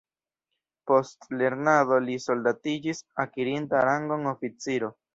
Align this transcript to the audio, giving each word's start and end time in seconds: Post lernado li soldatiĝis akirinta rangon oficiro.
Post 0.91 1.27
lernado 1.41 2.01
li 2.07 2.17
soldatiĝis 2.25 3.05
akirinta 3.27 3.87
rangon 3.93 4.31
oficiro. 4.37 4.97